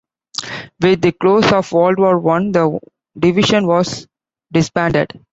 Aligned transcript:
With 0.81 1.01
the 1.03 1.11
close 1.11 1.51
of 1.53 1.71
World 1.73 1.99
War 1.99 2.17
One, 2.17 2.51
the 2.51 2.79
division 3.19 3.67
was 3.67 4.07
disbanded. 4.51 5.21